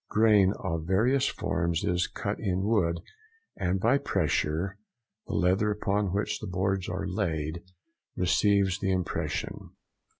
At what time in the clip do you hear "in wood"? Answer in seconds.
2.39-3.01